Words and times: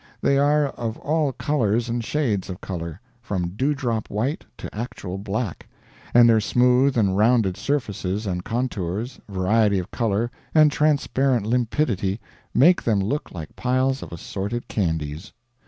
They 0.19 0.39
are 0.39 0.69
of 0.69 0.97
all 0.97 1.31
colors 1.31 1.87
and 1.87 2.03
shades 2.03 2.49
of 2.49 2.59
color, 2.59 2.99
from 3.21 3.49
dewdrop 3.49 4.09
white 4.09 4.43
to 4.57 4.75
actual 4.75 5.19
black; 5.19 5.67
and 6.11 6.27
their 6.27 6.39
smooth 6.39 6.97
and 6.97 7.15
rounded 7.15 7.55
surfaces 7.55 8.25
and 8.25 8.43
contours, 8.43 9.19
variety 9.29 9.77
of 9.77 9.91
color, 9.91 10.31
and 10.55 10.71
transparent 10.71 11.45
limpidity 11.45 12.19
make 12.51 12.81
them 12.81 12.99
look 12.99 13.31
like 13.31 13.55
piles 13.55 14.01
of 14.01 14.11
assorted 14.11 14.67
candies. 14.67 15.33